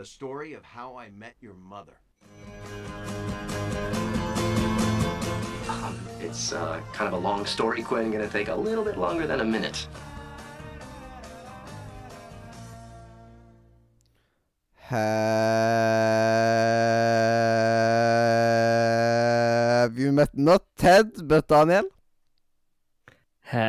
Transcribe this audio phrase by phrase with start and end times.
[0.00, 1.92] the story of how I met your mother.
[5.68, 8.10] Um, it's uh, kind of a long story, Quinn.
[8.10, 9.86] Gonna take a little bit longer than a minute.
[14.88, 15.18] Have
[19.98, 21.90] you met not Ted, but Daniel?
[23.42, 23.60] Have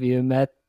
[0.00, 0.59] you met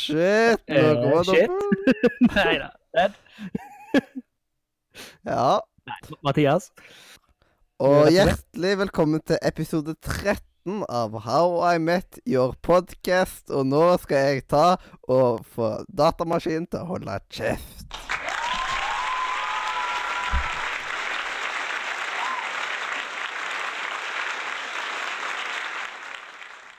[0.00, 1.48] Shit, nå går kommer
[1.84, 2.68] det Nei da.
[3.02, 3.08] ja.
[5.28, 5.96] Ja.
[6.24, 6.70] Mathias?
[7.84, 13.50] Og hjertelig velkommen til episode 13 av How I Met Your Podcast.
[13.52, 17.98] Og nå skal jeg ta og få datamaskinen til å holde kjeft.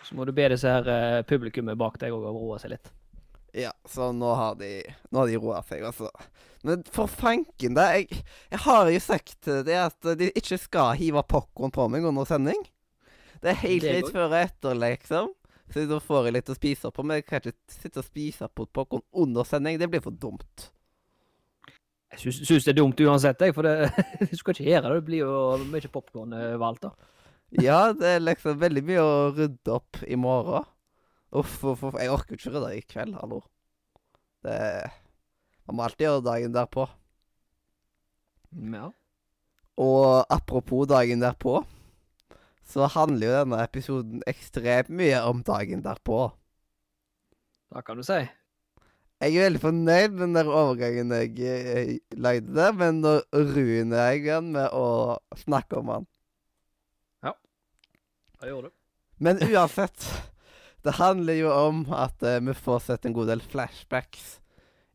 [0.10, 2.92] Så må du be disse her eh, publikummet bak deg òg roe seg litt.
[3.58, 4.70] Ja, så nå har de
[5.12, 6.08] Nå har de roa seg, altså.
[6.64, 7.90] Men for fanken, da.
[7.98, 12.28] Jeg, jeg har jo sagt det at de ikke skal hive popkorn på meg under
[12.30, 12.62] sending.
[13.42, 15.32] Det er helt greit før og etter, liksom.
[15.72, 17.04] Så da får jeg litt å spise på.
[17.04, 19.80] Men jeg kan ikke sitte og spise på popkorn under sending.
[19.82, 20.70] Det blir for dumt.
[22.12, 23.88] Jeg syns, syns det er dumt uansett, jeg, for det,
[24.30, 25.00] du skal ikke gjøre det.
[25.00, 25.36] Det blir jo
[25.72, 27.12] mye popkorn overalt, da.
[27.60, 30.68] Ja, det er liksom veldig mye å rydde opp i morgen.
[31.32, 31.96] Uff, uff, uff.
[31.96, 33.40] Jeg orker ikke rydde i kveld, hallo.
[34.44, 34.58] Det
[35.68, 36.88] Man må alltid gjøre dagen derpå.
[38.74, 38.90] Ja.
[39.80, 41.62] Og apropos dagen derpå,
[42.68, 46.26] så handler jo denne episoden ekstremt mye om dagen derpå.
[47.72, 48.20] Hva kan du si.
[49.22, 54.10] Jeg er veldig fornøyd med den der overgangen jeg jeg lagde der, men nå ruiner
[54.12, 56.08] jeg den med å snakke om den.
[57.24, 57.36] Ja.
[58.36, 58.76] Hva gjorde du?
[59.22, 60.08] Men uansett,
[60.86, 64.40] det handler jo om at eh, vi får sett en god del flashbacks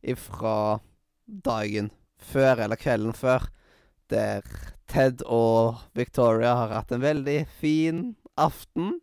[0.03, 0.79] ifra
[1.25, 3.47] dagen før, eller kvelden før,
[4.11, 4.43] der
[4.87, 8.01] Ted og Victoria har hatt en veldig fin
[8.39, 8.97] aften,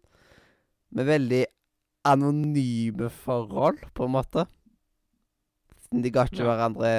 [0.94, 1.44] med veldig
[2.06, 4.44] anonyme forhold, på en måte.
[5.94, 6.91] De ga ikke hverandre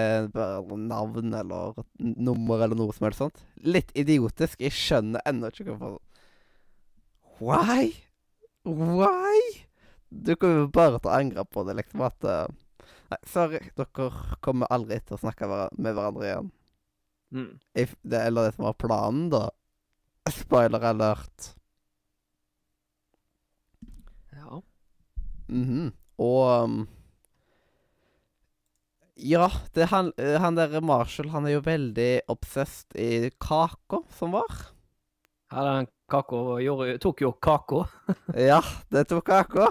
[0.80, 3.42] navn eller nummer eller noe som helst sånt.
[3.60, 4.60] Litt idiotisk.
[4.62, 6.00] Jeg skjønner ennå ikke hvorfor
[7.44, 7.92] Why?
[8.64, 9.65] Why?
[10.24, 12.46] Du kommer jo bare til å angre på det, liksom at uh,
[13.12, 14.08] Nei, sorry, dere
[14.42, 15.46] kommer aldri til å snakke
[15.78, 16.48] med hverandre igjen.
[17.36, 17.52] Mm.
[17.78, 19.44] If det, eller det som var planen, da.
[20.34, 21.52] Spoiler alert.
[24.34, 24.62] Ja.
[25.48, 25.92] Mhm.
[26.26, 26.78] Og um,
[29.16, 34.34] Ja, det han, eh, han der Marshall, han er jo veldig obsessed i kaka som
[34.36, 34.50] var.
[35.54, 36.42] Ja, den kaka
[37.00, 37.86] tok jo kaka.
[38.50, 38.62] Ja,
[38.92, 39.70] det tok kaka.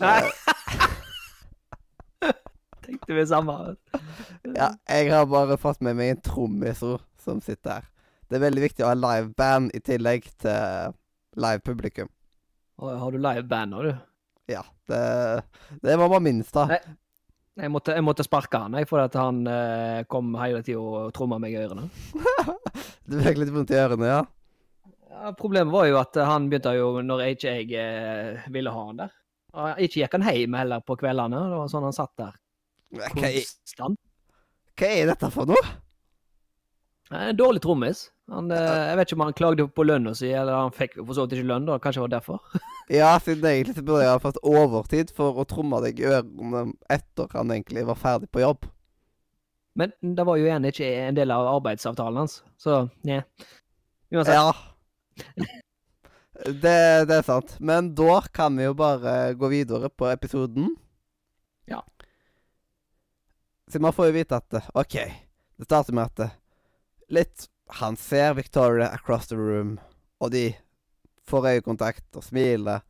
[0.00, 0.22] Nei!
[2.86, 3.54] Tenkte vi samme.
[4.54, 7.88] Ja, jeg har bare fått med meg en trommiser som sitter her.
[8.28, 10.94] Det er veldig viktig å ha liveband i tillegg til
[11.38, 12.10] live publikum.
[12.82, 13.92] Har du liveband nå, du?
[14.52, 15.02] Ja, det,
[15.82, 16.68] det var bare minst da.
[16.70, 16.80] Nei.
[17.56, 21.38] Jeg måtte, jeg måtte sparke han, jeg, fordi han eh, kom hele tida og tromma
[21.40, 21.88] meg i ørene.
[23.06, 24.18] Du fikk litt vondt i ørene, ja?
[25.08, 28.82] Ja, problemet var jo at eh, han begynte jo når ikke jeg eh, ville ha
[28.90, 29.14] han der.
[29.56, 31.40] Og ikke gikk han hjem heller på kveldene.
[31.50, 32.34] Det var sånn han satt der
[32.96, 33.98] konstant.
[34.76, 35.72] hva er dette for noe?
[37.14, 38.08] En dårlig trommis.
[38.32, 41.14] Han, eh, jeg vet ikke om han klagde på lønna si, eller han fikk for
[41.14, 41.78] så vidt ikke lønn, da.
[41.78, 42.40] Kanskje det var derfor.
[42.86, 47.32] Ja, siden egentlig burde jeg ha fått overtid for å tromme deg i ørene etter
[47.32, 48.68] han egentlig var ferdig på jobb.
[49.74, 53.24] Men det var jo igjen ikke en del av arbeidsavtalen hans, så nja.
[54.14, 54.38] Uansett.
[54.38, 54.54] Ja.
[56.44, 57.56] Det, det er sant.
[57.58, 60.74] Men da kan vi jo bare gå videre på episoden.
[61.64, 61.82] Ja.
[63.72, 64.96] Så man får jo vite at OK,
[65.56, 66.36] det starter med at
[67.08, 67.48] litt
[67.80, 69.80] Han ser Victoria across the room,
[70.22, 70.52] og de
[71.26, 72.84] får øyekontakt og smiler.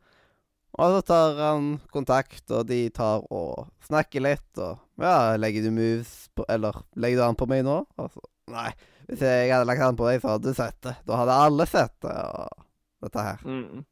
[0.77, 5.71] Og så tar han kontakt, og de tar og snakker litt, og Ja, legger du
[5.73, 7.79] moves på Eller legger du an på meg nå?
[7.97, 8.21] Altså,
[8.53, 8.69] nei.
[9.07, 10.93] Hvis jeg hadde lagt an på deg, så hadde du sett det.
[11.07, 12.66] Da hadde alle sett det, og
[13.03, 13.43] dette her.
[13.45, 13.83] Mm.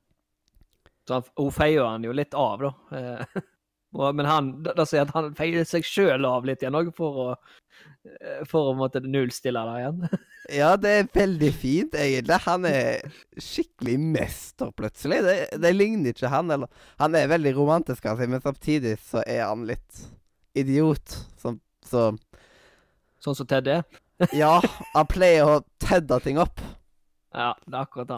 [1.07, 2.97] Så han, hun feier han jo litt av, da.
[2.97, 3.41] Eh,
[4.17, 7.27] men han, da, sier at han feier seg sjøl av litt igjen òg, for å
[7.35, 10.07] eh, For å måtte nullstille det igjen.
[10.45, 12.35] Ja, det er veldig fint, egentlig.
[12.43, 12.99] Han er
[13.41, 15.23] skikkelig mester, plutselig.
[15.25, 16.53] Det, det ligner ikke han.
[16.53, 16.69] Eller
[17.01, 20.03] Han er veldig romantisk av seg, men samtidig så er han litt
[20.53, 21.17] idiot.
[21.41, 22.11] Som, så
[23.25, 23.81] Sånn som Ted er.
[24.37, 24.59] Ja,
[24.93, 26.61] han pleier å tedde ting opp.
[27.35, 28.17] Ja, det er akkurat det.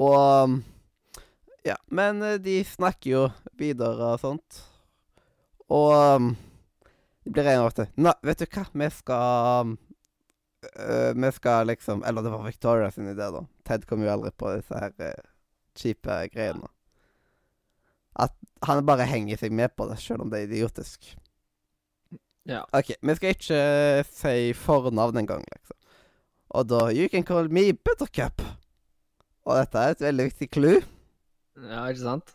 [0.00, 0.60] Og
[1.64, 3.22] Ja, men eh, de snakker jo
[3.60, 4.62] videre og sånt.
[5.68, 5.92] Og
[7.20, 9.78] Det de blir enige om at Nei, vet du hva, vi skal um,
[10.80, 13.44] øh, Vi skal liksom Eller det var Victoria sin idé, da.
[13.64, 15.26] Ted kom jo aldri på disse her uh,
[15.76, 16.68] kjipe greiene.
[18.16, 18.34] At
[18.66, 21.12] han bare henger seg med på det, selv om det er idiotisk.
[22.48, 22.64] Ja.
[22.72, 23.60] OK, vi skal ikke
[24.08, 25.76] si fornavn engang, liksom.
[26.50, 28.42] Og da You can call me Buttercup.
[29.46, 30.76] Og dette er et veldig viktig clou.
[31.70, 32.34] ja, ikke sant?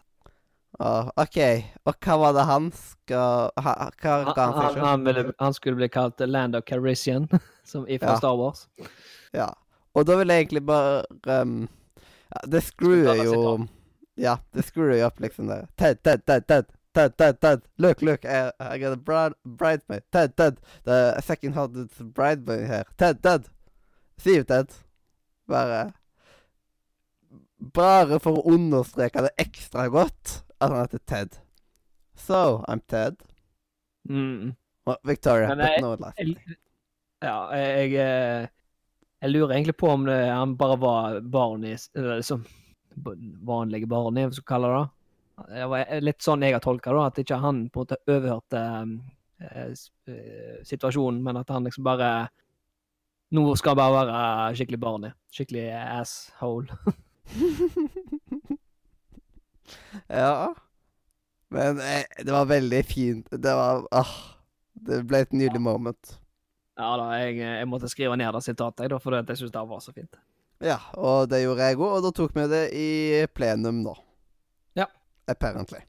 [0.79, 1.37] Ah, OK.
[1.87, 5.79] Og hva var det han skal ha, Hva ga han seg han, han, han skulle
[5.79, 7.29] bli kalt Land of Carisian,
[7.71, 8.17] som ifra Ja.
[8.19, 8.65] Star Wars.
[9.31, 9.53] Ja.
[9.95, 11.05] Og da vil jeg egentlig bare
[11.41, 13.67] um, ja, Det skruer jo.
[14.19, 15.69] Ja, det skruer jo opp liksom der.
[15.79, 16.65] Ted, Ted, Ted, Ted.
[16.95, 17.61] Ted, Ted, Ted.
[17.77, 20.03] Look, look, I, I got a bride, bridesmaid.
[20.11, 20.61] Ted, Ted.
[20.85, 22.85] The second hearted bridesmaid here.
[22.97, 23.49] Ted, Ted.
[24.17, 24.71] See you, Ted.
[25.47, 25.93] Bare
[27.73, 31.37] Bare for å understreke det ekstra godt at han heter Ted.
[32.15, 33.17] So, I'm Ted.
[34.09, 34.55] Mm.
[34.85, 36.13] Well, Victoria, Men jeg- no life.
[36.17, 36.57] Jeg,
[37.23, 38.49] ja, jeg, jeg,
[39.21, 42.45] jeg lurer egentlig på om det, han bare var barn i eller liksom
[43.43, 44.85] vanlige barn, jeg skal kalle det
[45.55, 45.65] det.
[45.67, 48.61] Var litt sånn jeg har tolka det, at ikke han på en måte overhørte
[49.41, 49.73] eh,
[50.07, 52.29] eh, situasjonen, men at han liksom bare
[53.35, 55.09] Nå skal han bare være skikkelig barn i.
[55.33, 56.67] Skikkelig asshole.
[60.07, 60.55] Ja.
[61.49, 63.27] Men eh, det var veldig fint.
[63.31, 64.13] Det var ah,
[64.73, 66.15] Det ble et nydelig moment.
[66.75, 69.83] Ja da, jeg, jeg måtte skrive ned det sitatet, da, for jeg syns det var
[69.83, 70.17] så fint.
[70.63, 72.87] Ja, og det gjorde jeg òg, og da tok vi det i
[73.35, 73.93] plenum nå.
[74.75, 74.89] Ja.
[75.31, 75.79] Apparently.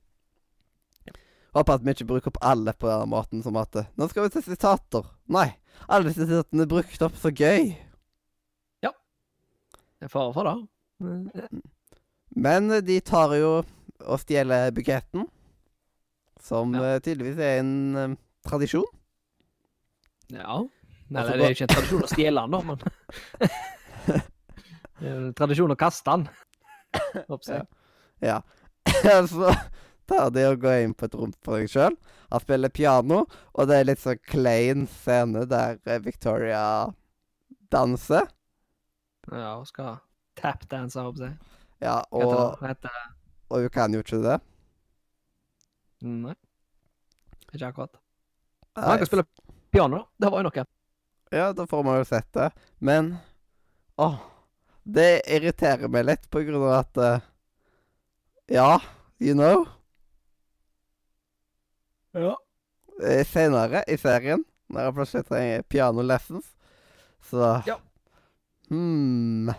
[1.56, 4.26] Håper at vi ikke bruker opp alle på den måten som at eh, Nå skal
[4.26, 5.06] vi til sitater.
[5.32, 5.48] Nei.
[5.88, 7.72] Alle sitatene er brukt opp så gøy.
[8.84, 8.92] Ja.
[9.96, 10.56] Det er fare for det.
[10.98, 13.50] Men, de tar jo
[14.06, 15.26] og stjeler buketten.
[16.42, 16.94] Som Ja.
[16.94, 18.16] eh, tydeligvis er en um,
[18.46, 18.84] tradisjon.
[20.28, 20.60] Ja.
[21.08, 22.78] Nei, Altså, det er ikke en tradisjon å stjele den, da, men
[24.96, 26.28] Det er en tradisjon å kaste den.
[27.28, 27.66] Håper jeg.
[28.24, 28.40] Ja.
[29.30, 29.52] så
[30.08, 31.98] tar de og går inn på et rom for seg sjøl.
[32.32, 36.62] Han spiller piano, og det er litt sånn klein scene der eh, Victoria
[37.70, 38.26] danser.
[39.30, 39.98] Ja, og skal
[40.36, 41.36] tapdanse, håper jeg.
[41.84, 42.56] Ja, og,
[43.48, 44.38] og hun kan jo ikke det.
[46.06, 46.34] Nei.
[47.52, 47.98] Ikke akkurat.
[48.76, 49.24] Man Han kan spille
[49.70, 50.04] piano, da.
[50.18, 50.66] Det var jo noe.
[51.32, 52.50] Ja, da får man jo sett det.
[52.78, 53.16] Men
[53.96, 54.18] åh,
[54.84, 57.24] det irriterer meg litt på grunn av at uh,
[58.52, 58.80] Ja,
[59.18, 59.66] you know.
[62.16, 62.36] Ja.
[63.02, 66.46] eh, senere i serien, når jeg plutselig trenger piano lessons,
[67.20, 67.80] så Ja.
[68.70, 69.50] Hmm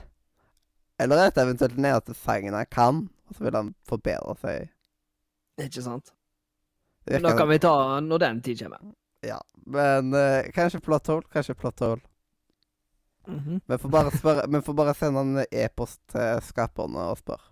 [1.00, 1.78] Eller at det eventuelt
[2.54, 4.70] han kan, og så vil han forbedre seg.
[5.62, 6.14] Ikke sant?
[7.08, 8.94] Det Da kan vi ta når den tid kommer.
[9.26, 12.02] Ja, men uh, kanskje plot hole, kanskje plot hole.
[13.28, 13.62] Mhm.
[13.68, 17.52] Vi får bare, spørre, får bare sende en e-post til skaperne og spørre.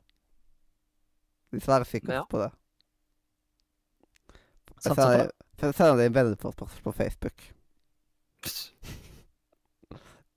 [1.51, 2.23] De svarer sikkert Ja.
[2.29, 2.51] på det.
[4.85, 5.31] Jeg sender,
[5.61, 7.51] jeg sender deg en venneforspørsel på Facebook.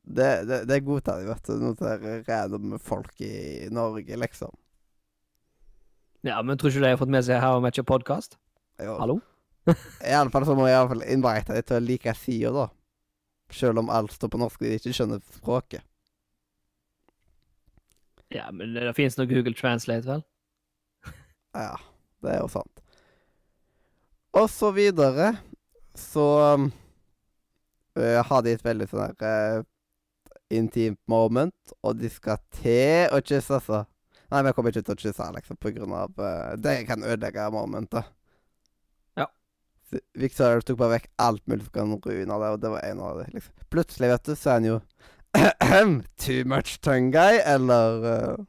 [0.08, 1.58] Det, det, det godtar de, vet du.
[1.60, 4.54] Noen sånne random folk i Norge, liksom.
[6.24, 8.38] Ja, men tror ikke de har fått med seg How I Match a Podcast?
[8.80, 8.96] Jo.
[9.02, 9.18] Hallo?
[9.68, 12.66] I alle fall så må jeg i alle invite dem til å like sida, da.
[13.52, 15.84] Selv om alt står på norsk og de ikke skjønner språket.
[18.32, 20.24] Ja, men det finnes noe Google Translate, vel?
[21.56, 21.76] Ja,
[22.24, 22.84] det er jo sant.
[24.36, 25.34] Og så videre
[25.96, 29.68] så øh, har de et veldig sånn her uh,
[30.50, 33.84] intimt moment, og de skal til å kysse, altså.
[34.28, 37.48] Nei, vi kommer ikke til å kysse, liksom, på grunn av uh, Det kan ødelegge
[37.52, 38.10] momentet.
[39.16, 39.28] Ja.
[40.18, 43.22] Victor tok bare vekk alt mulig som kan ruine det, og det var en av
[43.22, 43.30] det.
[43.36, 43.56] liksom.
[43.72, 44.78] Plutselig, vet du, så er han jo
[46.24, 48.46] Too much tongue guy, eller øh,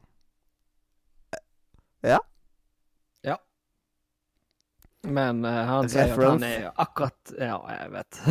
[5.02, 8.20] Men uh, han sier at han er akkurat Ja, jeg vet.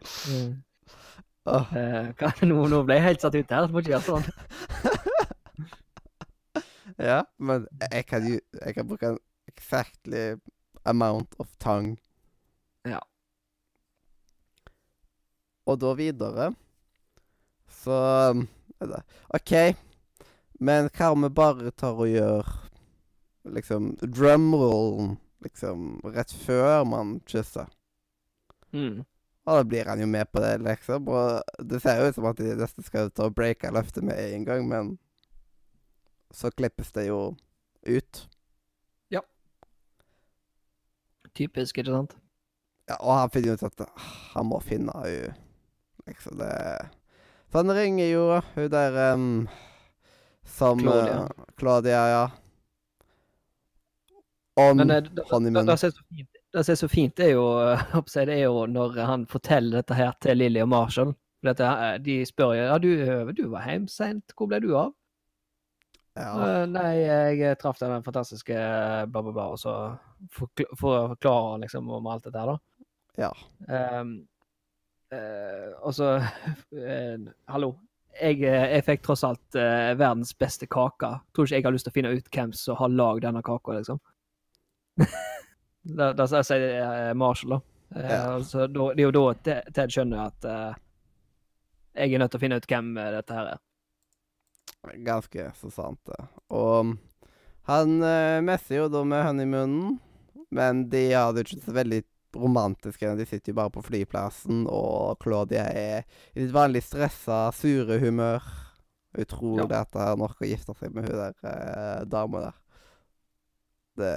[0.30, 0.62] Mm.
[1.50, 1.72] Åh.
[1.76, 3.66] Eh, nå, nå ble jeg helt satt ut her.
[3.66, 4.26] Du må ikke gjøre sånn.
[7.00, 10.36] Ja, men jeg kan Jeg kan bruke en exactly
[10.84, 11.96] amount of tongue.
[12.84, 13.00] Ja.
[15.64, 16.50] Og da videre
[17.68, 17.96] Så
[19.28, 19.52] OK,
[20.60, 22.48] men hva om vi bare tar og gjør
[23.48, 27.68] liksom drumrollen liksom rett før man kysser?
[28.72, 29.04] Mm.
[29.50, 31.08] Og da blir han jo med på det, liksom.
[31.10, 34.18] Og det ser jo ut som at de nesten skal ta og breake løftet med
[34.20, 34.92] en gang, men
[36.30, 37.34] så klippes det jo
[37.82, 38.20] ut.
[39.10, 39.24] Ja.
[41.34, 42.14] Typisk, ikke sant?
[42.86, 43.82] Ja, og han finner ut at
[44.36, 45.34] han må finne henne.
[46.06, 46.54] Liksom det
[47.52, 48.22] Så han ringer jo
[48.54, 49.48] hun der um,
[50.46, 51.18] som Claudia.
[51.22, 52.24] Uh, Claudia, ja.
[54.56, 55.66] Om Men eh, det, honeymoon.
[55.66, 57.46] det, det, som er så fint, det som er så fint, er jo,
[58.14, 61.14] det er jo når han forteller dette her til Lilly og Marshall.
[61.46, 64.96] Eh, de spør jo ja, du, eh, du var hjemme sent, hvor ble du av?
[66.18, 66.32] ja.
[66.44, 66.90] «Eh, nei,
[67.38, 69.74] jeg traff den fantastiske eh, bla, bla, bla, og så
[70.36, 72.58] forkl- for å forklare han liksom om alt dette her, da.
[73.20, 73.30] Ja.
[74.00, 74.12] Um,
[75.12, 77.74] uh, og så uh, Hallo.
[78.20, 81.12] Jeg, jeg fikk tross alt uh, verdens beste kake.
[81.32, 83.78] Tror ikke jeg har lyst til å finne ut hvem som har lagd denne kaka,
[83.78, 84.00] liksom.
[85.84, 87.60] da, sier jeg Marshall, da.
[87.96, 88.20] Eh, Ja.
[88.36, 88.66] Altså.
[88.68, 89.24] Det er jo da
[89.74, 90.74] Ted- skjønner at uh,
[91.96, 93.58] jeg er nødt til å finne ut hvem eh, dette her er.
[95.04, 96.20] Ganske så sant, det.
[96.56, 96.94] Og
[97.68, 99.98] han uh, messer jo da med honeymoonen,
[100.54, 102.00] men de har det ikke så veldig
[102.38, 103.02] romantisk.
[103.18, 108.46] De sitter jo bare på flyplassen, og Claudia er i sitt vanlig stressa, sure humør.
[109.16, 109.66] Hun tror Ja.
[109.66, 112.59] det at han orker å gifte seg med hun der uh, dama der.
[114.00, 114.14] Det,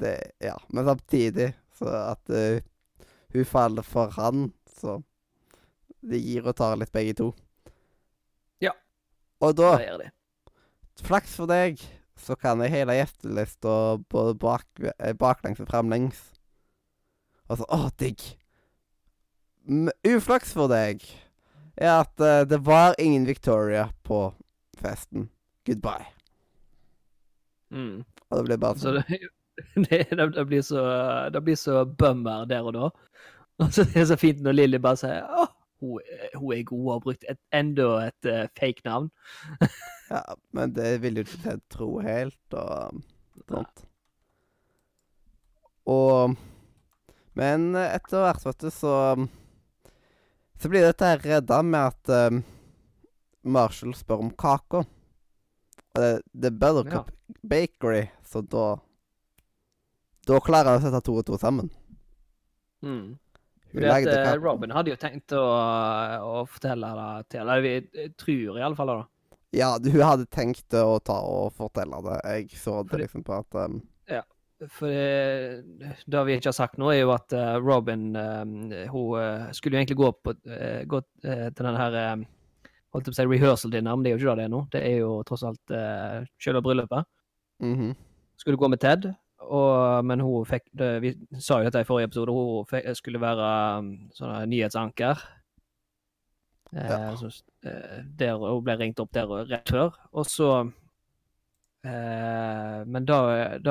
[0.00, 0.56] det Ja.
[0.68, 2.60] Men samtidig så at uh,
[3.32, 5.00] hun faller for han, så
[6.00, 7.30] det gir og tar litt begge to.
[8.60, 8.74] Ja.
[9.40, 10.10] Og da Det gjør de.
[11.00, 11.80] Flaks for deg,
[12.20, 14.66] så kan jeg hele gjestelista både bak,
[14.98, 16.20] eh, baklengs og framlengs.
[17.48, 18.20] Altså, å, digg.
[20.06, 21.02] Uflaks for deg
[21.80, 24.28] er at uh, det var ingen Victoria på
[24.80, 25.30] festen.
[25.64, 26.19] Goodbye.
[27.70, 28.02] Mm.
[28.30, 29.04] Og det blir bare Så sånn.
[29.06, 29.20] det,
[29.90, 30.82] det, det, det, blir så,
[31.32, 32.90] det blir så bummer der og da.
[33.60, 35.50] Og så er så fint når Lilly bare sier åh,
[35.80, 36.00] hun,
[36.34, 39.10] hun er god og har brukt et, enda et uh, fake navn.
[40.10, 40.22] Ja,
[40.56, 43.00] men det vil jo ikke tro helt, og
[43.48, 43.84] sånt.
[45.90, 46.36] Og
[47.38, 48.94] Men etter hvert, vet du, så
[50.60, 52.42] Så blir dette redda med at um,
[53.42, 54.82] Marshall spør om kaka.
[55.94, 57.10] Og det, det er Buttercup
[57.42, 58.66] Bakery, så da
[60.28, 61.70] Da klarer jeg å sette to og to sammen.
[62.84, 63.18] Mm.
[63.70, 64.34] At eh.
[64.40, 65.44] Robin hadde jo tenkt å,
[66.26, 69.36] å fortelle det til Eller vi jeg tror i alle fall det, da.
[69.54, 72.18] Ja, hun hadde tenkt å ta og fortelle det.
[72.22, 73.80] Jeg så det liksom på at um,
[74.70, 78.52] For det, det vi ikke har sagt nå, er jo at eh, Robin um,
[78.92, 82.26] Hun skulle jo egentlig gå, på, uh, gå til den her eh,
[82.90, 84.52] Holdt jeg på å si rehearsal dinner, men det er jo ikke det det er
[84.54, 84.60] nå.
[84.72, 87.06] Det er jo tross alt uh, selve bryllupet.
[87.62, 87.90] mhm.
[88.40, 89.10] skulle gå med Ted,
[89.52, 93.20] og, men hun fikk det, Vi sa jo dette i forrige episode, hun fikk, skulle
[93.20, 95.22] være um, sånn nyhetsanker.
[96.72, 97.16] Eh, Ja.
[97.18, 97.28] så,
[97.66, 99.96] uh, der, hun ble ringt opp der rett før.
[100.12, 100.70] Og så
[101.80, 103.14] Uh, Men det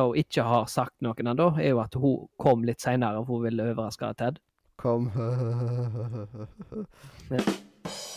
[0.01, 3.43] hun ikke har sagt noen ennå, er jo at hun kom litt seinere, for hun
[3.43, 4.39] ville overraske Ted.
[4.81, 5.11] Kom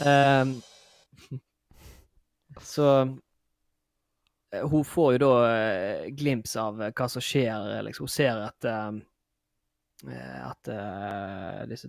[0.01, 0.55] Ehm,
[2.61, 2.89] så
[4.53, 7.71] eh, hun får jo da uh, glimt av eh, hva som skjer.
[7.79, 8.05] eh, Liksom.
[8.05, 9.01] Hun ser at eh,
[10.43, 11.89] at uh, disse,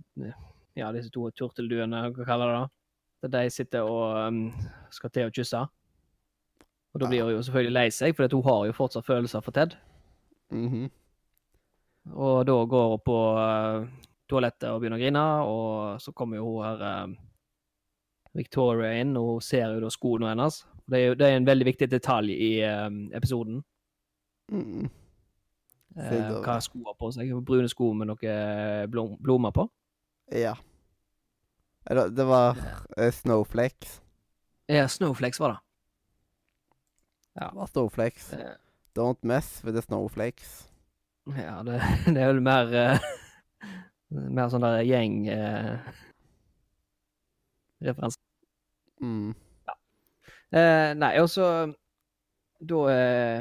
[0.78, 2.68] ja, disse to turtelduene, hva kaller det da,
[3.26, 4.44] at de sitter og um,
[4.94, 5.64] skal til å kysse.
[6.94, 9.56] Og da blir hun jo selvfølgelig lei seg, for hun har jo fortsatt følelser for
[9.56, 9.74] Ted.
[10.54, 10.92] Mhm.
[12.14, 13.86] Og da går hun på eh,
[14.30, 17.16] toalettet og begynner å grine, og så kommer jo hun her eh,
[18.34, 20.64] Victoria inn, og hun ser jo da skoene hennes.
[20.90, 23.62] Det er jo det er en veldig viktig detalj i um, episoden.
[24.52, 24.90] Mm.
[25.94, 27.30] Eh, hva sko har på seg.
[27.46, 28.38] Brune sko med noe
[28.90, 29.68] blom, blomster på.
[30.34, 30.56] Ja.
[31.86, 34.02] Det var uh, Snowflakes.
[34.72, 35.62] Ja, Snowflakes var det.
[37.38, 37.48] Ja.
[37.50, 38.34] Det var Snowflakes.
[38.34, 38.54] Eh,
[38.94, 40.70] Don't mess with the snowflakes.
[41.26, 41.82] Ja, det,
[42.14, 43.06] det er vel mer uh,
[44.38, 45.80] Mer sånn der gjeng uh,
[47.82, 48.20] referanse.
[49.04, 49.34] Mm.
[50.54, 51.46] Eh, nei, og så
[52.64, 53.40] Da eh,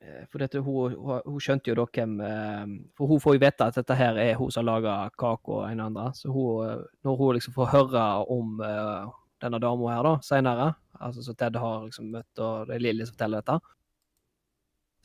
[0.00, 2.62] eh, For dette, hun, hun, skjønte jo da hvem eh,
[2.96, 5.66] For hun får jo vite at dette her er hun som har laga kaka og
[5.68, 6.08] en andre.
[6.16, 9.12] Så hun, eh, når hun liksom får høre om eh,
[9.44, 13.04] denne dama her da, seinere, altså så Ted har liksom møtt, og det er Lilly
[13.04, 13.58] som forteller dette,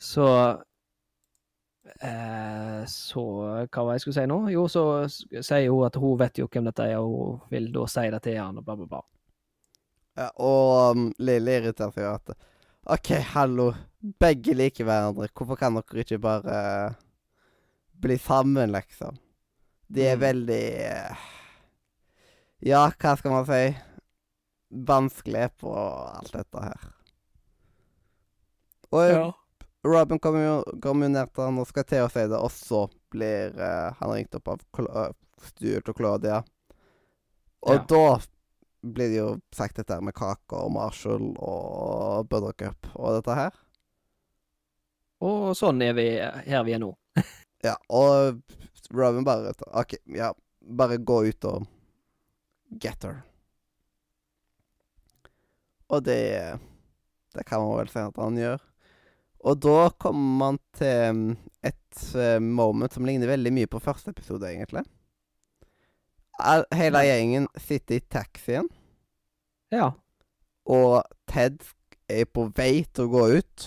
[0.00, 0.26] så
[2.00, 4.38] eh, Så hva var det jeg skulle si nå?
[4.54, 7.86] Jo, så sier hun at hun vet jo hvem dette er, og hun vil da
[7.90, 9.02] si det til han, og bla, bla, bla.
[10.20, 12.32] Ja, og um, Lille irriterer seg jo at
[12.90, 13.70] OK, hallo.
[14.20, 15.28] Begge liker hverandre.
[15.36, 16.94] Hvorfor kan dere ikke bare eh,
[18.00, 19.18] bli sammen, liksom?
[19.90, 20.22] De er Mm.
[20.22, 21.26] veldig eh,
[22.64, 23.60] Ja, hva skal man si?
[24.88, 26.88] Vanskelig på alt dette her.
[28.92, 29.34] Og
[29.86, 32.50] Robin kommer jo, kom jo ned til han og skal til å si det, og
[32.52, 35.06] så blir uh, han ringt opp av Cla
[35.40, 36.42] Stuart og Claudia.
[37.64, 37.84] Og Ja.
[37.88, 38.04] da
[38.82, 43.58] blir det jo sagt dette med Kake og Marshall og Buttercup og dette her.
[45.20, 46.94] Og sånn er vi her vi er nå.
[47.60, 48.40] Ja, og
[48.96, 50.30] Robin bare OK, ja,
[50.64, 51.66] bare gå ut og
[52.80, 53.18] get her.
[55.92, 56.56] Og det
[57.36, 58.62] Det kan man vel si at han gjør.
[59.46, 64.10] Og da kommer man til mm, et eh, moment som ligner veldig mye på første
[64.10, 64.82] episode, egentlig.
[66.42, 68.68] All, hele gjengen sitter i taxien,
[69.72, 69.92] Ja.
[70.66, 71.60] og Ted
[72.10, 73.66] er på vei til å gå ut.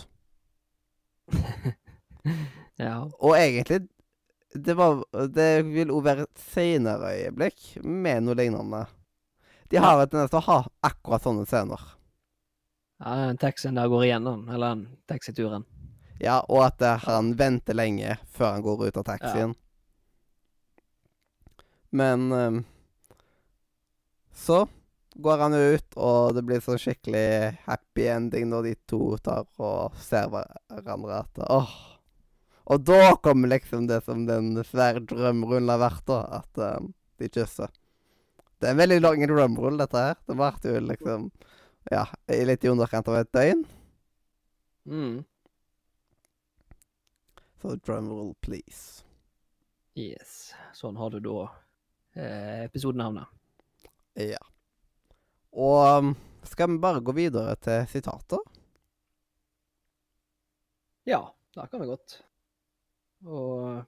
[2.82, 2.96] ja.
[3.20, 3.88] Og egentlig
[4.54, 5.00] Det, var,
[5.34, 8.84] det vil òg være et senere øyeblikk med noe lignende.
[9.72, 11.82] De har en tendens til å ha akkurat sånne scener.
[13.02, 15.66] ja den taxien der går igjennom, eller den taxituren.
[16.22, 19.56] Ja, og at eh, han venter lenge før han går ut av taxien.
[21.94, 22.64] Men um,
[24.34, 24.64] så
[25.14, 29.94] går han ut, og det blir sånn skikkelig happy ending når de to tar og
[30.02, 31.76] ser hverandre at åh.
[32.74, 36.20] Og da kommer liksom det som den svære drømmerullen har vært, da.
[36.40, 37.70] At um, de kysser.
[38.58, 40.18] Det er en veldig lang drumroll, dette her.
[40.26, 41.28] Det varte jo liksom
[41.92, 43.66] ja, litt i underkant av et døgn.
[44.88, 45.18] Mm.
[47.62, 49.04] Så drumroll, please.
[50.00, 50.54] Yes.
[50.74, 51.52] Sånn har du da
[52.16, 53.30] eh, episodenavnet.
[54.20, 54.42] Ja.
[55.54, 56.14] Og um,
[56.48, 58.42] skal vi bare gå videre til sitater?
[61.06, 61.22] Ja,
[61.56, 62.18] det kan vi godt.
[63.26, 63.84] Og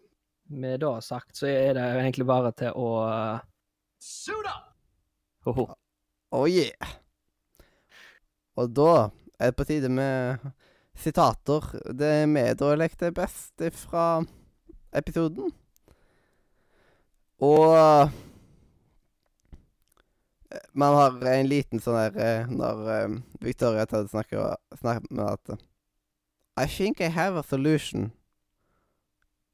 [0.46, 2.90] med det sagt, så er det egentlig bare til å
[4.06, 4.72] Suit up!
[5.46, 5.72] Oh,
[6.36, 6.96] Oh yeah!
[8.60, 10.44] Og da er det på tide med
[10.96, 11.66] sitater.
[11.92, 14.24] Det er vi da lekte best fra
[14.96, 15.52] episoden.
[17.44, 18.10] Og eh,
[20.74, 25.58] man har en liten sånn her eh, Når eh, Victoria snakker, snakker med at
[26.56, 28.12] I think I have a solution.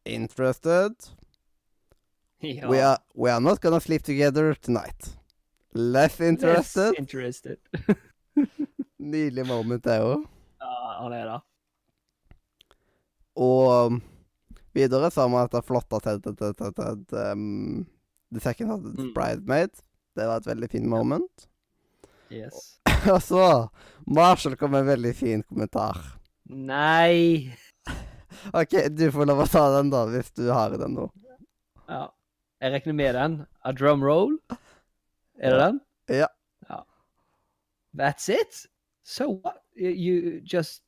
[0.05, 0.93] Interested?
[2.43, 2.69] Ja.
[2.69, 5.15] We are we are not gonna sleep together tonight.
[5.73, 6.89] Less interested?
[6.89, 7.57] Less interested.
[8.97, 10.23] Nydelig moment, det òg.
[10.57, 10.71] Ja,
[11.03, 11.37] han er det.
[13.35, 14.01] Og um,
[14.73, 17.85] videre så har vi dette flotte Ted, Ted, Ted, Ted, um,
[18.33, 19.69] The Second Hearted Mm.
[20.15, 21.47] Det var et veldig fint moment.
[22.31, 22.79] Yes.
[23.13, 23.69] Og så
[24.07, 25.97] Marshall kom med en veldig fin kommentar.
[26.51, 27.51] Nei!
[28.59, 31.07] OK, du får lov å ta den, da, hvis du har den nå.
[31.87, 32.09] Ja.
[32.61, 33.39] Jeg regner med den.
[33.65, 34.35] A drum roll.
[35.41, 35.79] Er det den?
[36.21, 36.27] Ja.
[36.69, 36.83] Ja.
[37.97, 38.65] That's it?
[39.03, 39.63] So what?
[39.75, 40.83] You just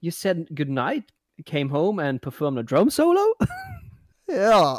[0.00, 1.12] You said good night,
[1.46, 3.24] came home and performed a drum solo?
[4.30, 4.78] Ja.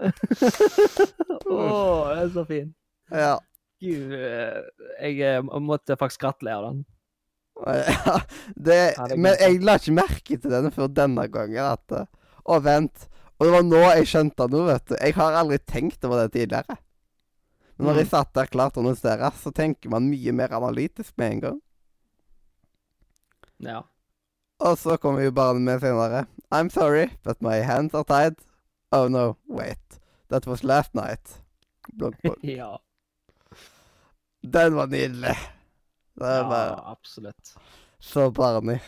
[0.00, 1.58] Å,
[2.10, 2.72] det er så fint.
[3.14, 3.36] Ja.
[3.80, 4.56] Gud, eh,
[5.06, 6.80] jeg eh, måtte faktisk gratulere den.
[7.60, 8.16] Ja,
[8.56, 11.60] det, det men jeg la ikke merke til denne før denne gangen.
[11.76, 12.08] At, eh,
[12.44, 13.06] å, vent.
[13.38, 14.96] Og det var nå jeg skjønte noe, vet du.
[14.98, 16.76] Jeg har aldri tenkt over det tidligere.
[17.78, 18.00] Men når Mm.
[18.02, 21.60] jeg satt der klart å notere, så tenker man mye mer analytisk med en gang.
[23.64, 23.84] Ja.
[24.60, 26.26] Og så kommer jo barnet med senere.
[26.52, 28.36] I'm sorry, but my hands are tied.
[28.92, 30.00] Oh no, wait.
[30.28, 31.38] That was last night.
[31.92, 32.38] Blunk, blunk.
[32.44, 32.78] ja.
[34.42, 35.36] Den var nydelig.
[36.20, 37.54] Det er bare ja, absolutt.
[38.00, 38.78] så Barney.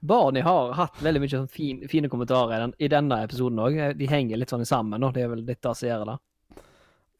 [0.00, 3.76] Barney har hatt veldig mye sånn fin, fine kommentarer i, den, i denne episoden òg.
[3.98, 6.16] De henger litt sånn sammen, og det er vel litt det som gjør det.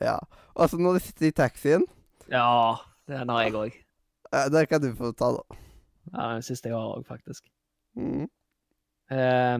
[0.03, 0.17] Ja.
[0.59, 1.85] Og så når de sitter i taxien
[2.31, 2.75] Ja,
[3.09, 3.77] den har jeg òg.
[4.35, 5.59] eh, Det kan du få ta, da.
[6.11, 7.47] Ja, den siste jeg har òg, faktisk.
[7.97, 8.29] Mm.
[9.11, 9.59] Eh,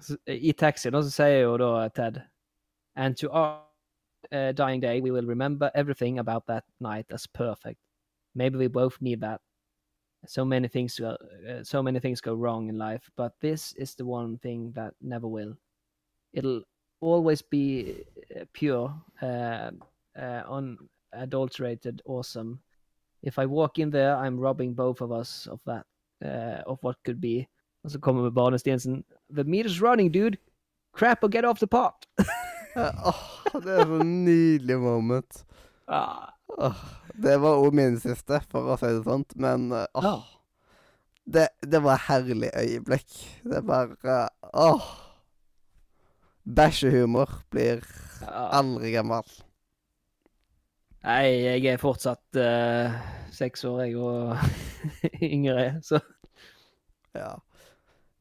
[0.00, 2.20] så, I taxien så sier jo da Ted
[2.96, 3.60] And to our
[4.32, 7.78] uh, dying day we will remember everything about that night as perfect.
[8.34, 9.40] Maybe we both need that.
[10.26, 11.16] So many things go,
[11.48, 14.94] uh, so many things go wrong in life, but this is the one thing that
[15.00, 15.56] never will.
[16.32, 16.62] It'll
[17.00, 19.70] always be uh, pure, uh,
[20.18, 20.72] uh,
[21.12, 22.60] unadulterated, awesome.
[23.22, 25.84] If I walk in there, I'm robbing both of us of that,
[26.24, 27.46] uh, of what could be.
[27.84, 29.04] Og så kommer Barne Stiensen.
[29.36, 30.36] The meter's running, dude.
[30.92, 32.06] Crap or get off the pot.
[32.76, 35.44] oh, det er så nydelig moment.
[35.88, 36.74] ah, Åh,
[37.22, 39.34] det var òg min siste, for å si det sånt.
[39.36, 40.14] Men åh, Ja.
[41.26, 43.16] det, det var et herlig øyeblikk.
[43.44, 44.86] Det bare Åh.
[46.46, 47.82] Bæsjehumor blir
[48.28, 49.26] aldri gammel.
[51.06, 52.90] Nei, jeg er fortsatt uh,
[53.30, 54.34] seks år, jeg, og
[55.34, 56.00] yngre, så
[57.14, 57.36] Ja.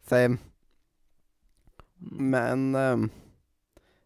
[0.05, 0.37] Same.
[1.97, 3.09] Men ehm,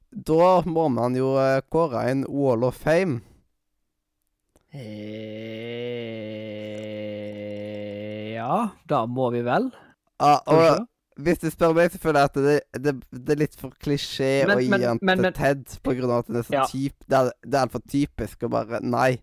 [0.09, 3.19] da må man jo eh, kåre en Wall of Fame.
[4.71, 4.79] Eh,
[8.37, 9.69] ja, da må vi vel.
[10.23, 10.87] Ja, og.
[11.19, 14.45] Hvis du spør meg, så føler jeg at det, det, det er litt for klisjé
[14.47, 16.53] Men- å gi men- han men- til Ted på grunn av at det er så
[16.57, 16.65] Ja.
[16.71, 19.21] typ Det er, det er altfor typisk å bare Nei.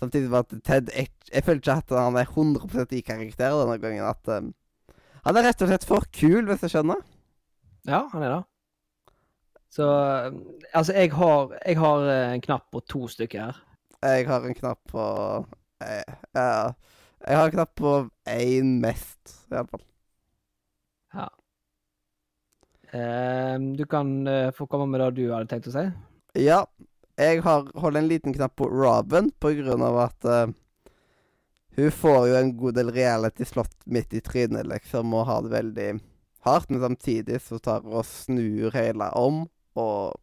[0.00, 3.78] Samtidig med at Ted er, Jeg føler ikke at han er 100% i karakter denne
[3.80, 4.04] gangen.
[4.04, 4.54] At um,
[5.24, 7.00] Han er rett og slett for kul, hvis jeg skjønner.
[7.86, 8.44] Ja, han er det.
[9.70, 9.86] Så
[10.74, 13.56] altså, jeg har, jeg har eh, en knapp på to stykker her.
[14.02, 15.02] Jeg har en knapp på
[15.82, 16.04] jeg,
[16.34, 16.72] ja,
[17.26, 17.92] Jeg har en knapp på
[18.28, 19.82] én mest, iallfall.
[22.90, 25.86] Eh, du kan eh, få komme med det du hadde tenkt å si.
[26.38, 26.60] Ja,
[27.16, 30.52] jeg har holdt en liten knapp på Robin på grunn av at uh,
[31.76, 35.54] hun får jo en god del reality slått midt i trynet, liksom, og har det
[35.54, 35.88] veldig
[36.44, 39.46] hardt, men samtidig så tar hun og snur hele om,
[39.80, 40.16] og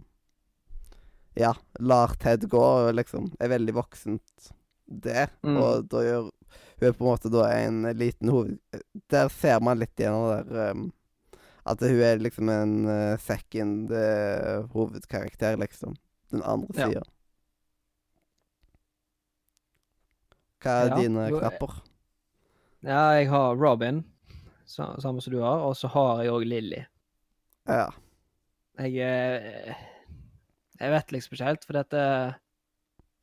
[1.34, 4.54] ja, lar Ted gå, og liksom er veldig voksent
[4.86, 5.32] det.
[5.42, 5.58] Mm.
[5.58, 6.30] og da gjør
[6.84, 8.58] hun er på en måte da en liten hoved...
[9.10, 10.90] Der ser man litt igjennom der um,
[11.64, 15.96] at hun er liksom en uh, second uh, hovedkarakter, liksom.
[16.34, 17.04] Den andre Ja.
[20.64, 21.74] Hva er Ja, dine eh, knapper?
[22.84, 24.04] Ja, jeg har Robin,
[24.66, 26.86] samme som du har, og så har jeg òg Lilly.
[27.68, 27.90] Ja.
[28.80, 29.76] Jeg
[30.80, 32.06] Jeg vet liksom ikke helt, for dette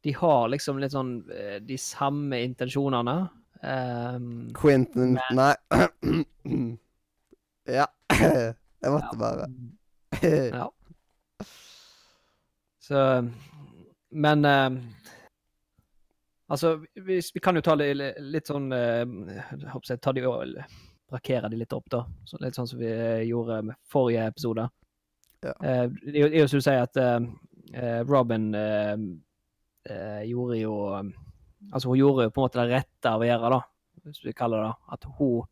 [0.04, 1.24] De har liksom litt sånn
[1.64, 3.16] de samme intensjonene.
[3.60, 5.54] Um, Quentin Nei.
[7.72, 7.86] ja.
[8.80, 9.46] Jeg måtte bare
[10.56, 10.70] Ja.
[12.80, 13.00] Så
[14.10, 14.70] Men eh,
[16.50, 19.04] Altså, vi, vi kan jo ta det litt sånn eh,
[19.70, 20.24] håper jeg, ta de
[21.10, 22.00] Brakere de litt opp, da.
[22.26, 24.64] Så, litt sånn som vi eh, gjorde med forrige episode.
[25.46, 25.54] Ja.
[25.62, 27.20] Eh, det er jo- som du sier, at eh,
[27.74, 30.74] eh, Robin eh, gjorde jo
[31.72, 33.60] Altså, hun gjorde jo på en måte det rette av å gjøre, da,
[34.06, 34.74] hvis vi kaller det.
[34.96, 35.42] At hun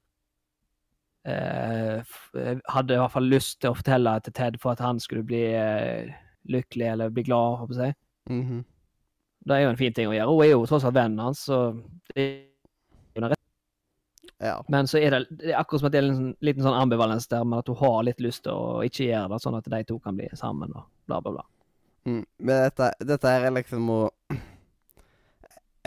[1.26, 5.42] hadde i hvert fall lyst til å fortelle til Ted for at han skulle bli
[5.52, 6.12] eh,
[6.48, 7.96] lykkelig eller bli glad, håper jeg.
[8.30, 8.64] Mhm.
[9.48, 10.28] Det er jo en fin ting å gjøre.
[10.28, 11.72] Hun er jo tross alt vennen hans, så.
[14.38, 14.64] Ja.
[14.68, 16.76] Men så er det, det er akkurat som at det er en liten, liten sånn
[16.78, 19.70] ambivalens der med at hun har litt lyst til å ikke gjøre det, sånn at
[19.72, 21.46] de to kan bli sammen og bla, bla, bla.
[22.06, 22.22] Mm.
[22.38, 24.02] Men dette, dette er liksom å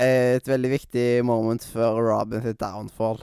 [0.02, 3.20] Et veldig viktig moment for Robin sitt downfall.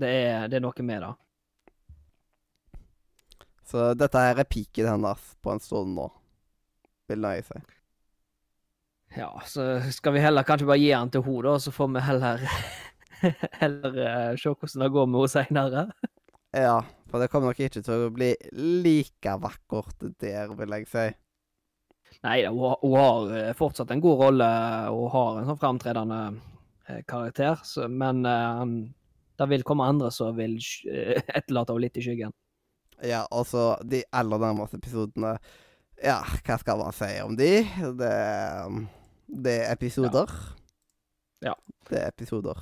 [0.00, 1.12] Det er, det er noe med det.
[3.70, 6.08] Så dette her er peaken hennes på en stund nå,
[7.10, 7.60] vil jeg si.
[9.16, 12.02] Ja, så skal vi heller kanskje bare gi den til henne, da, så får vi
[12.06, 12.44] heller
[13.62, 15.84] heller uh, se hvordan det går med henne seinere.
[16.50, 18.32] Ja, for det kommer nok ikke til å bli
[18.82, 21.04] like vakkert der, vil jeg si.
[22.26, 24.48] Nei da, hun, har eh, fortsatt en god rolle
[24.90, 26.18] og har en sånn framtredende
[26.88, 28.72] eh, karakter, så, men han,
[29.40, 30.58] det vil komme andre som vil
[30.90, 32.34] eh, etterlate henne litt i skyggen.
[33.06, 35.38] Ja, og så de aller nærmeste episodene
[36.00, 37.52] Ja, hva skal man si om de?
[37.96, 38.12] Det,
[39.44, 40.32] det er episoder.
[41.44, 41.54] Ja.
[41.88, 42.60] Det er episoder.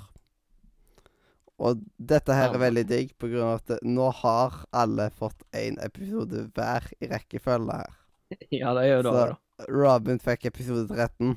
[1.59, 5.79] Og dette her er veldig digg, på grunn av at nå har alle fått én
[5.83, 7.95] episode hver i rekkefølge her.
[8.53, 9.13] Ja, det gjør det.
[9.17, 9.69] Så-.
[9.73, 11.35] Robin fikk episode 13.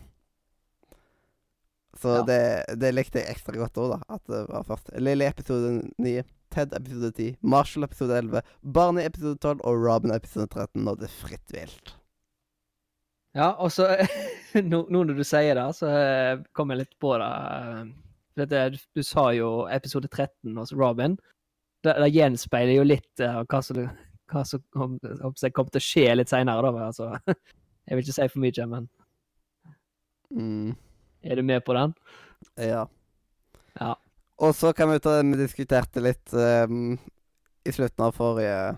[2.00, 2.24] Så Ja.
[2.24, 4.16] det, det likte jeg ekstra godt òg, da.
[4.16, 6.14] At det var først Lily episode 9,
[6.52, 10.88] Ted episode 10, Marshall episode 11, Barney episode 12 og Robin episode 13.
[10.88, 11.94] Og det er fritt vilt.
[13.36, 13.88] Ja, og så
[14.72, 17.28] nå, nå når du sier det, så eh, kom jeg litt på det.
[17.28, 17.84] eh,
[18.42, 18.64] Dette,
[18.96, 21.18] du, sa jo episode 13 hos Robin.
[21.84, 23.80] Det, det gjenspeiler jo litt uh, hva som,
[24.32, 24.94] hva som kom,
[25.26, 26.86] om seg kom til å skje litt seinere, da.
[26.88, 27.10] Altså,
[27.90, 28.88] jeg vil ikke si for mye, men
[30.32, 30.76] Mm,
[31.24, 31.94] er du med på den?
[32.58, 32.88] ja.
[33.80, 33.94] Ja.
[34.42, 36.98] Og så kan vi ta det vi diskuterte litt um,
[37.64, 38.78] i slutten av forrige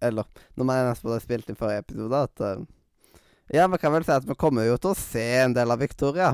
[0.00, 0.24] Eller
[0.56, 2.64] når vi nesten hadde spilt inn forrige episode, at uh,
[3.52, 5.78] Ja, vi kan vel si at vi kommer jo til å se en del av
[5.84, 6.32] Victoria.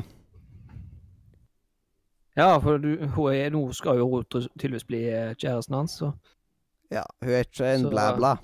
[2.38, 5.96] Ja, for du, hun er, nå skal jo hun ty- tydeligvis bli eh, kjæresten hans,
[5.98, 6.12] så
[6.94, 8.37] Ja, hun er ikke en Så- blæ-blæ.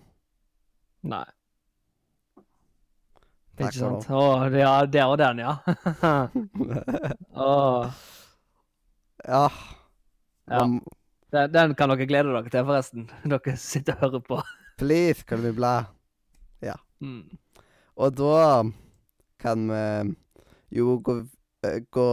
[1.02, 1.24] nei.
[3.58, 4.08] Ikke sant?
[4.18, 5.54] Å, ja, det er den, ja.
[7.34, 8.04] Åh,
[9.24, 9.46] ja.
[10.50, 10.62] Ja.
[11.34, 13.10] Den, den kan dere glede dere til, forresten.
[13.24, 14.40] Dere sitter og hører på.
[14.78, 15.76] Please, kan vi blæ?
[17.04, 17.36] Mm.
[18.00, 18.62] Og da
[19.42, 20.14] kan vi
[20.78, 21.18] jo gå,
[21.66, 22.10] eh, gå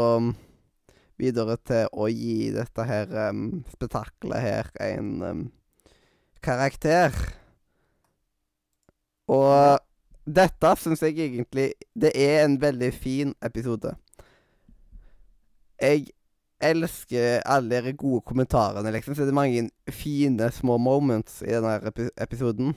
[1.21, 5.43] videre til å gi dette her um, spetakkelet her en um,
[6.43, 7.15] karakter.
[9.31, 9.79] Og
[10.35, 13.93] dette syns jeg egentlig Det er en veldig fin episode.
[15.81, 16.07] Jeg
[16.61, 19.15] elsker alle de gode kommentarene, liksom.
[19.15, 22.75] Så det er mange fine små moments i denne epi episoden.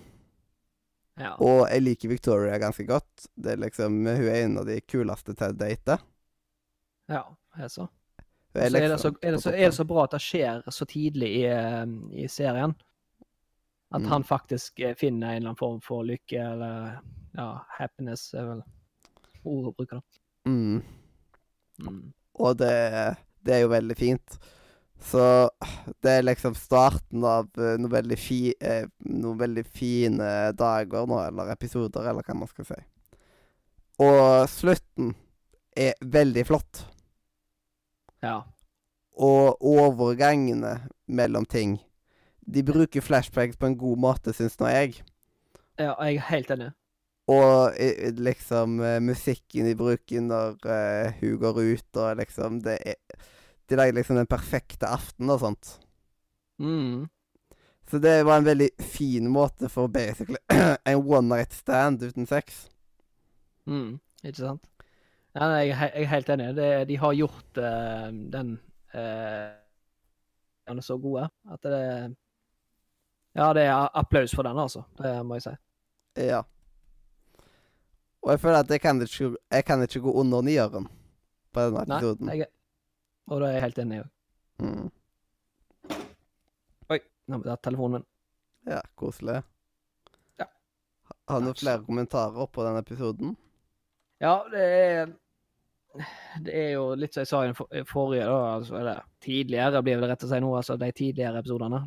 [1.21, 1.35] Ja.
[1.39, 3.29] Og jeg liker Victoria ganske godt.
[3.37, 5.99] Det er liksom, Hun er en av de kuleste til å date.
[7.09, 7.23] ja,
[7.59, 7.87] jeg så.
[8.55, 10.21] Er, liksom, er, det så, liksom er, det så, er det så bra at det
[10.23, 11.87] skjer så tidlig i, eh,
[12.23, 12.75] i serien.
[13.93, 14.09] At Mm.
[14.11, 17.01] han faktisk eh, finner en eller annen form for lykke, eller
[17.37, 18.63] ja, happiness, er vel
[19.45, 20.01] ordet å bruke.
[20.49, 20.83] Mm.
[21.81, 22.13] Mm.
[22.35, 22.73] Og det,
[23.45, 24.39] det er jo veldig fint.
[25.05, 25.51] Så
[26.03, 31.53] det er liksom starten av noen veldig, fi, eh, noen veldig fine dager nå, eller
[31.53, 32.81] episoder, eller hva man skal si.
[34.03, 35.13] Og slutten
[35.77, 36.85] er veldig flott.
[38.25, 38.41] Ja.
[39.15, 41.77] Og overgangene mellom ting
[42.47, 44.99] De bruker flashbacks på en god måte, syns nå jeg.
[45.79, 46.71] ja, jeg er helt enig.
[47.33, 47.73] Og
[48.21, 53.01] liksom eh, musikken de bruker når uh, hun går ut, og liksom det er
[53.65, 55.81] De lager liksom den perfekte aften og sånt.
[56.61, 57.07] Mm.
[57.89, 60.37] Så det var en veldig fin måte for basically
[60.85, 62.69] en one night stand uten sex.
[63.65, 64.01] Mm.
[64.25, 64.69] Ikke sant?
[65.35, 66.51] Ja, nei, jeg, jeg er helt enig.
[66.57, 68.59] Det, de har gjort uh, den
[68.93, 72.15] uh, så gode at det
[73.35, 74.83] Ja, det er applaus for den, altså.
[74.99, 75.55] Det må jeg si.
[76.29, 76.43] Ja.
[78.23, 80.87] Og jeg føler at jeg kan ikke, jeg kan ikke gå under nieren
[81.53, 82.29] på denne Nei, episoden.
[82.31, 83.99] jeg, er- og da er jeg helt enig.
[84.05, 84.09] òg.
[84.65, 84.91] Mm.
[86.95, 88.07] Oi, nå ble det telefonen min.
[88.71, 89.43] Ja, koselig.
[90.41, 90.47] Ja.
[91.29, 93.37] Har du flere kommentarer på den episoden?
[94.21, 95.13] Ja, det er
[96.43, 100.01] Det er jo litt som jeg sa i den forrige, da, altså, eller tidligere, blir
[100.01, 101.85] det rett å si nå, altså de tidligere episodene.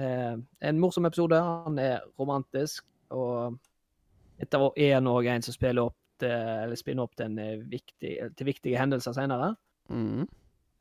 [0.00, 1.36] Eh, en morsom episode.
[1.66, 3.58] Han er romantisk, og
[4.40, 8.36] etter var- er òg en som spiller opp til, eller spinner opp til, eh, viktig,
[8.36, 9.56] til viktige hendelser senere.
[9.88, 10.28] Mm.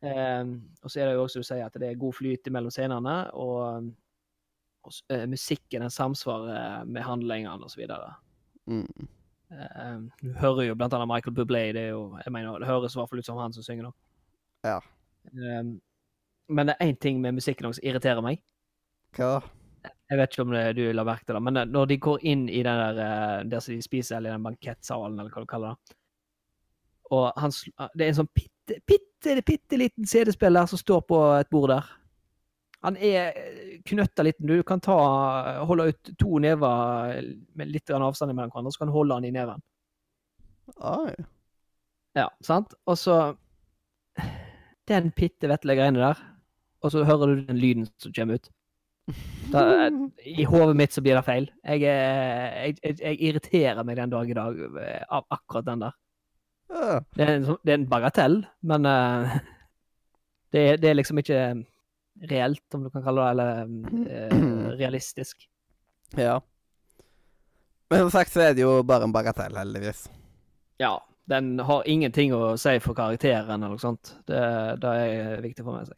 [0.01, 0.43] Eh,
[0.83, 3.33] og så er det jo også du sier at det er god flyt mellom scenene,
[3.33, 3.91] og,
[4.83, 7.87] og eh, musikken den samsvarer med handlingene osv.
[8.67, 9.07] Mm.
[9.51, 11.73] Eh, du hører jo blant annet Michael Bublé.
[11.73, 13.93] Det jo, mener, det høres i hvert fall ut som han som synger nå.
[14.63, 14.79] Ja.
[15.33, 15.63] Eh,
[16.49, 18.41] men det er én ting med musikken som irriterer meg.
[19.17, 19.39] Hva?
[20.09, 22.25] Jeg vet ikke om det, du la merke til det, men eh, når de går
[22.31, 25.43] inn i den der, eh, der som de spiser, eller i den bankettsalen, eller hva
[25.43, 25.97] du kaller det
[27.13, 31.21] Og han, ah, det er en sånn bitte, bitte, bitte liten CD-spiller som står på
[31.37, 31.87] et bord der.
[32.85, 33.35] Han er
[33.89, 34.47] knøtta liten.
[34.47, 34.95] Du kan ta,
[35.67, 37.17] holde ut to never
[37.59, 39.65] med litt avstand mellom hverandre, så kan du holde han i neven.
[40.77, 41.11] Oi.
[42.17, 42.73] Ja, sant?
[42.89, 43.19] Og så
[44.89, 46.21] Den bitte vesle greiene der,
[46.81, 48.49] og så hører du den lyden som kommer ut.
[49.49, 49.61] Da,
[50.29, 51.47] I hodet mitt så blir det feil.
[51.65, 55.85] Jeg, er- jeg, jeg, jeg irriterer meg den dag i dag eh, av akkurat den
[55.87, 55.95] der.
[56.69, 56.99] Ja.
[57.17, 58.35] Det er en, sånn- det er en bagatell,
[58.69, 59.39] men uh,
[60.53, 61.39] det, det er liksom ikke
[62.29, 65.47] reelt, om du kan kalle det, eller uh, realistisk.
[66.17, 66.37] ja.
[67.89, 70.03] Men som sagt så er det jo bare en bagatell, heldigvis.
[70.77, 70.91] Ja,
[71.25, 74.11] den har ingenting å si for karakteren eller noe sånt.
[74.29, 74.41] Det,
[74.83, 75.89] det er viktig for meg.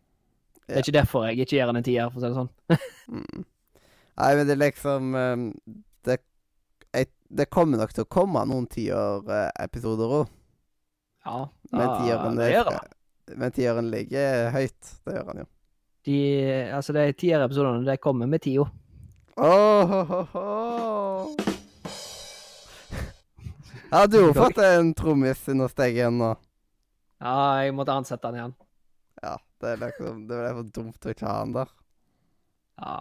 [0.72, 2.52] Det er ikke derfor jeg ikke gir den en tier, for å si det sånn.
[3.12, 3.46] Mm.
[4.22, 5.46] Nei, men det er liksom ehm,
[6.08, 6.18] det,
[6.96, 7.08] jeg,
[7.42, 10.30] det kommer nok til å komme noen tier-episoder òg.
[11.26, 11.38] Ja,
[11.72, 11.88] da-
[12.38, 12.82] det gjør det.
[13.38, 14.94] Men tieren ligger høyt.
[15.08, 15.48] Det gjør han jo.
[16.08, 16.18] De,
[16.74, 18.66] altså de tier-episodene, de kommer med tida.
[19.38, 21.36] Oh, ho, ho.
[23.92, 26.32] Ja, du har fått en trommis under steget igjen nå.
[27.22, 28.54] Ja, jeg måtte ansette den igjen.
[29.62, 31.74] Det er liksom Det ble for dumt å ikke ha han der.
[32.82, 32.96] Ja.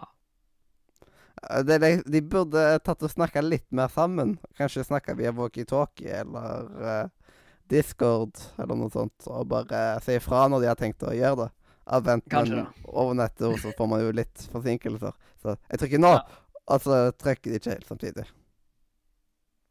[1.49, 4.37] Eh, Det er, de burde tatt og snakka litt mer sammen.
[4.59, 7.33] Kanskje snakka via walkietalkie eller uh,
[7.71, 11.49] Discord eller noe sånt, og bare si ifra når de har tenkt å gjøre det.
[11.91, 15.15] Avvent, men over nettet så får man jo litt forsinkelser.
[15.41, 16.21] Så jeg trykker nå, Ja.
[16.67, 18.25] og så trykker de ikke helt samtidig.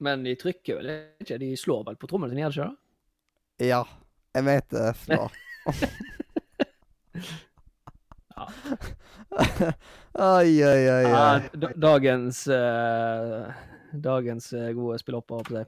[0.01, 0.91] Men de trykker vel
[1.23, 1.39] ikke?
[1.39, 2.69] De slår vel på trommelen sin, gjør de ikke
[3.61, 3.69] det?
[3.71, 3.83] Ja.
[4.35, 5.29] Jeg mente slå.
[8.37, 8.47] Ja.
[10.15, 11.03] oi, oi, oi.
[11.05, 11.41] Ja,
[11.77, 13.51] dagens uh,
[13.93, 15.65] Dagens uh, gode spillhopper, å si.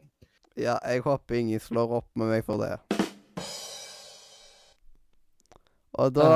[0.63, 2.77] Ja, jeg håper ingen slår opp med meg for det.
[6.01, 6.31] Og da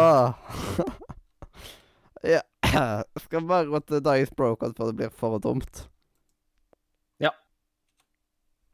[2.27, 2.43] Ja.
[3.25, 5.89] Skal bare gå til Dice Broken før det blir for dumt.
[7.21, 7.31] Ja.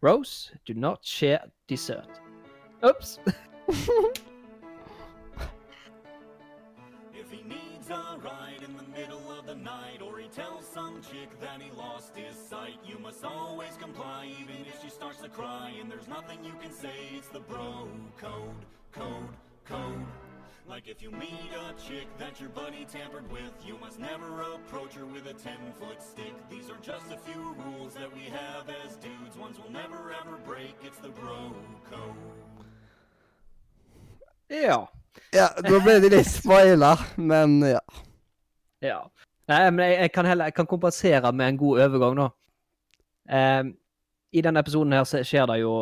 [0.03, 2.21] Rose, do not share dessert.
[2.83, 3.19] Oops.
[10.35, 14.89] tells some chick that he lost his sight, you must always comply, even if she
[14.89, 17.11] starts to cry, and there's nothing you can say.
[17.15, 19.29] It's the bro code, code,
[19.67, 20.07] code.
[20.67, 24.95] Like if you meet a chick that your buddy tampered with, you must never approach
[24.95, 26.33] her with a 10 foot stick.
[26.49, 30.39] These are just a few rules that we have as dudes, ones we'll never ever
[30.47, 30.77] break.
[30.83, 31.53] It's the bro
[31.91, 32.17] code.
[34.49, 34.87] Ja.
[35.33, 37.81] Ja, da ble det litt spoiler, men ja.
[38.81, 39.11] ja.
[39.53, 42.29] Nei, men jeg, jeg kan heller jeg kan kompensere med en god overgang, da.
[43.39, 43.65] Eh,
[44.33, 45.75] I denne episoden her skjer det jo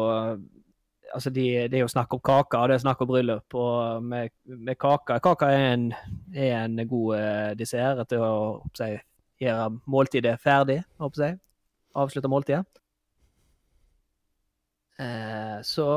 [1.11, 3.55] Altså, de, det er jo snakk om kake, det er snakk om bryllup.
[3.59, 5.89] Og med, med kake Kaka er en,
[6.31, 8.35] er en god eh, dessert til å
[8.71, 9.01] håper
[9.43, 11.39] gjøre måltidet ferdig, håper jeg.
[11.99, 12.63] Avslutte måltidet.
[15.01, 15.89] Eh, så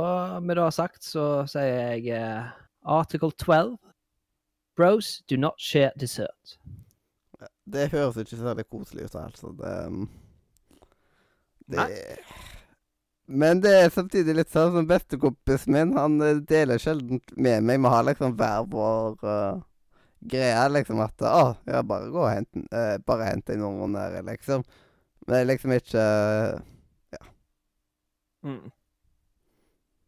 [0.41, 2.51] med det sagt, så sier jeg eh,
[2.83, 3.77] article 12.
[4.75, 6.57] Bros do not share dessert.
[7.65, 9.51] Det høres ikke særlig koselig ut, altså.
[9.59, 10.09] Det, um,
[11.71, 11.85] det
[13.27, 15.93] Men det er samtidig litt sånn som bestekompisen min.
[15.95, 17.79] Han eh, deler sjelden med meg.
[17.79, 19.61] Vi har liksom hver vår uh,
[20.19, 24.19] greie, liksom at Å, ja, bare gå og hente eh, bare hent deg noen der,
[24.27, 24.67] liksom.
[25.23, 26.61] Men det er liksom ikke uh,
[28.43, 28.71] Mm.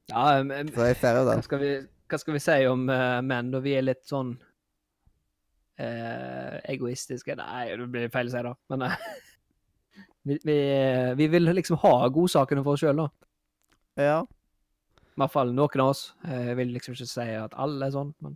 [0.09, 1.43] Ja, em, Så jeg ser jo hva den.
[1.45, 1.69] skal vi,
[2.11, 4.35] hva skal vi si om eh, menn, da vi er litt sånn
[5.81, 7.35] eh, egoistiske?
[7.39, 8.53] Nei, det blir feil å si, da.
[8.73, 8.95] Men eh,
[10.29, 10.57] vi, vi,
[11.19, 13.09] vi vil liksom ha godsakene for oss sjøl, da.
[14.01, 14.17] Ja.
[15.15, 16.09] I hvert fall noen av oss.
[16.27, 18.35] Eh, Jeg vil liksom ikke si at alle er sånn, men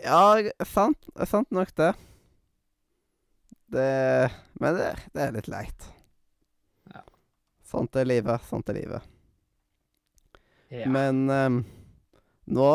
[0.00, 1.90] Ja, sant, sant nok det.
[3.70, 5.88] Det Men det, det er litt leit.
[6.92, 7.02] Ja.
[7.68, 8.42] Sånt er livet.
[8.48, 9.04] Sånt er livet.
[10.72, 10.86] ja.
[10.90, 11.60] Men um,
[12.50, 12.66] nå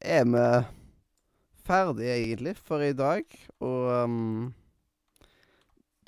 [0.00, 0.44] er vi
[1.70, 3.24] ferdige, egentlig, for i dag.
[3.62, 4.50] Og um,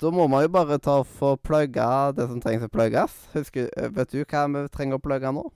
[0.03, 3.15] da må man jo bare ta for å plugga det som trengs å plugges.
[3.37, 5.47] Husker, vet du hva vi trenger å plugge nå?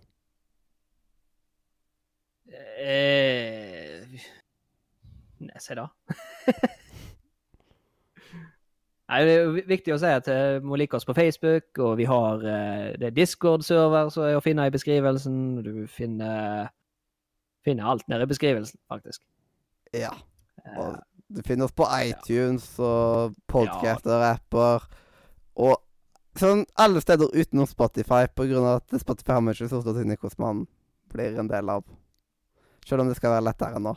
[2.80, 4.06] Eh,
[5.40, 5.86] Nei, si det.
[9.08, 11.70] Nei, Det er jo viktig å si at du vi må like oss på Facebook,
[11.80, 15.38] og vi har eh, det er Discord-server som er å finne i beskrivelsen.
[15.64, 16.72] Du finner,
[17.68, 19.22] finner alt nede i beskrivelsen, faktisk.
[19.98, 20.14] Ja.
[20.64, 20.98] Eh, Og
[21.30, 24.86] du finner oss på iTunes og podcaster, apper
[25.60, 25.82] og
[26.38, 30.00] sånn alle steder utenom Spotify, på grunn av at Spotify har vi ikke så stort
[30.04, 30.62] inni hvordan man
[31.12, 31.84] blir en del av.
[32.88, 33.96] Selv om det skal være lettere nå.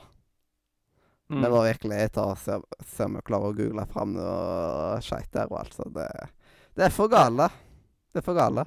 [1.31, 1.43] mm.
[1.45, 2.57] Det var virkelig ta og se,
[2.91, 5.77] se om vi klarer å google fram noe skeit der og alt.
[5.77, 6.09] Så det,
[6.75, 7.47] det er for gale.
[8.11, 8.65] Det er for gale.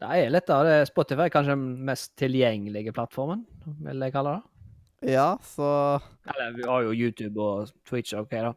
[0.00, 0.78] Det er litt av det.
[0.88, 3.44] Spotify er kanskje den mest tilgjengelige plattformen,
[3.84, 4.44] vil jeg kalle det.
[5.04, 8.54] Ja, så Eller vi har jo YouTube og Twitch, OK, da.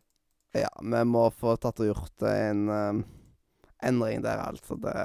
[0.56, 3.02] Ja, vi må få tatt og gjort en um,
[3.86, 4.78] endring der, altså.
[4.80, 4.95] Det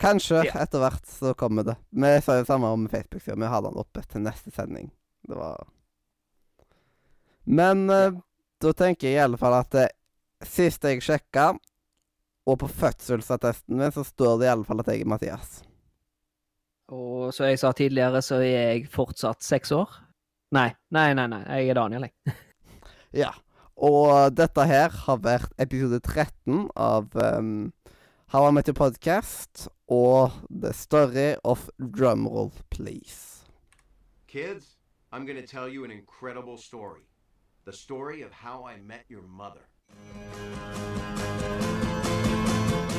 [0.00, 0.62] Kanskje Ja.
[0.62, 1.74] etter hvert så kommer det.
[1.92, 3.36] Vi sa jo samme om Facebook-sida.
[3.36, 4.88] Vi hadde den oppe til neste sending.
[5.28, 5.66] Det var
[7.44, 8.16] Men eh,
[8.60, 9.88] da tenker jeg i alle fall at det
[10.46, 11.50] sist jeg sjekka,
[12.48, 15.60] og på fødselsattesten min, så står det i alle fall at jeg er Mathias.
[16.90, 19.92] Og som jeg sa tidligere, så er jeg fortsatt seks år.
[20.54, 21.42] Nei, nei, nei, nei.
[21.46, 22.34] Jeg er Daniel, jeg.
[23.22, 23.30] Ja.
[23.80, 27.72] Og dette her har vært episode 13 av um,
[28.30, 33.46] How I Met Your Podcast og The Story of Drumroll Please.
[34.28, 34.76] Kids,
[35.12, 37.08] I'm going to tell you an incredible story.
[37.64, 39.66] The story of how I met your mother.